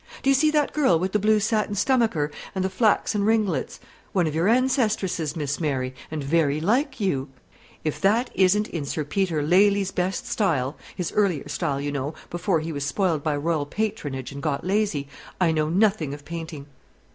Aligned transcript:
Do 0.23 0.31
you 0.31 0.33
see 0.33 0.49
that 0.49 0.73
girl 0.73 0.97
with 0.97 1.11
the 1.11 1.19
blue 1.19 1.39
satin 1.39 1.75
stomacher 1.75 2.31
and 2.55 2.65
the 2.65 2.71
flaxen 2.71 3.23
ringlets? 3.23 3.79
one 4.13 4.25
of 4.25 4.33
your 4.33 4.47
ancestresses, 4.47 5.35
Miss 5.35 5.59
Mary, 5.59 5.93
and 6.09 6.23
very 6.23 6.59
like 6.59 6.99
you. 6.99 7.29
If 7.83 8.01
that 8.01 8.31
isn't 8.33 8.67
in 8.69 8.83
Sir 8.83 9.03
Peter 9.03 9.43
Lely's 9.43 9.91
best 9.91 10.25
style, 10.25 10.75
his 10.95 11.11
earlier 11.11 11.47
style, 11.47 11.79
you 11.79 11.91
know, 11.91 12.15
before 12.31 12.61
he 12.61 12.71
was 12.71 12.83
spoiled 12.83 13.21
by 13.21 13.37
royal 13.37 13.67
patronage, 13.67 14.31
and 14.31 14.41
got 14.41 14.65
lazy, 14.65 15.07
I 15.39 15.51
know 15.51 15.69
nothing 15.69 16.15
of 16.15 16.25
painting." 16.25 16.65